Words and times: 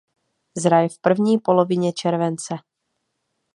Zraje 0.57 0.89
v 0.89 0.97
první 0.99 1.39
polovině 1.39 1.93
července. 1.93 2.55